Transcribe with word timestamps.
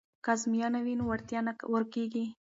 که 0.23 0.29
ازموینه 0.35 0.79
وي 0.85 0.93
نو 0.99 1.03
وړتیا 1.07 1.39
نه 1.47 1.53
ورکیږي. 1.73 2.25